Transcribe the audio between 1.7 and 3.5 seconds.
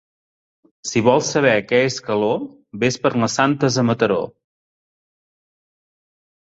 què és calor, ves per les